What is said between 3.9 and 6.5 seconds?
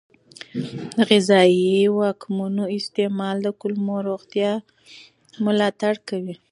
روغتیا ملاتړ کوي.